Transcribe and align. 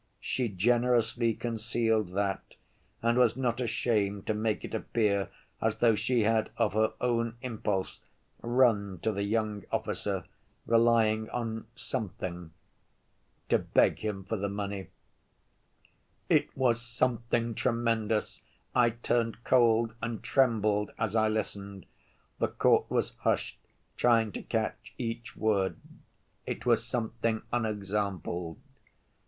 She 0.19 0.49
generously 0.49 1.35
concealed 1.35 2.13
that 2.15 2.55
and 3.03 3.19
was 3.19 3.37
not 3.37 3.61
ashamed 3.61 4.25
to 4.25 4.33
make 4.33 4.65
it 4.65 4.73
appear 4.73 5.29
as 5.61 5.77
though 5.77 5.93
she 5.93 6.21
had 6.23 6.49
of 6.57 6.73
her 6.73 6.93
own 6.99 7.35
impulse 7.43 7.99
run 8.41 8.97
to 9.03 9.11
the 9.11 9.21
young 9.21 9.63
officer, 9.71 10.23
relying 10.65 11.29
on 11.29 11.67
something... 11.75 12.49
to 13.49 13.59
beg 13.59 13.99
him 13.99 14.23
for 14.23 14.37
the 14.37 14.49
money. 14.49 14.87
It 16.29 16.49
was 16.57 16.81
something 16.81 17.53
tremendous! 17.53 18.41
I 18.73 18.89
turned 18.89 19.43
cold 19.43 19.93
and 20.01 20.23
trembled 20.23 20.89
as 20.97 21.15
I 21.15 21.27
listened. 21.27 21.85
The 22.39 22.47
court 22.47 22.89
was 22.89 23.13
hushed, 23.19 23.59
trying 23.97 24.31
to 24.31 24.41
catch 24.41 24.95
each 24.97 25.37
word. 25.37 25.77
It 26.47 26.65
was 26.65 26.83
something 26.83 27.43
unexampled. 27.53 28.57